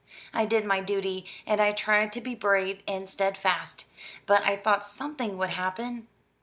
I 0.33 0.47
did 0.47 0.65
my 0.65 0.79
duty, 0.81 1.27
and 1.45 1.61
I 1.61 1.73
tried 1.73 2.11
to 2.13 2.21
be 2.21 2.33
brave 2.33 2.81
and 2.87 3.07
steadfast. 3.07 3.85
But 4.25 4.43
I 4.43 4.55
thought 4.55 4.83
something 4.83 5.37
would 5.37 5.51
happen." 5.51 6.07